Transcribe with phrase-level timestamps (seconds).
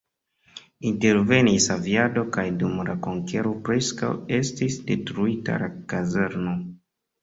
[0.91, 6.63] Intervenis aviado kaj dum la konkero preskaŭ estis detruita la kazerno.